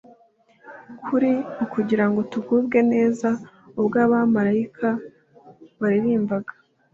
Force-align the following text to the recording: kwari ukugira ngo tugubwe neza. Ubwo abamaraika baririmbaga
kwari 1.03 1.31
ukugira 1.63 2.05
ngo 2.09 2.19
tugubwe 2.31 2.79
neza. 2.93 3.29
Ubwo 3.79 3.95
abamaraika 4.05 4.87
baririmbaga 5.79 6.53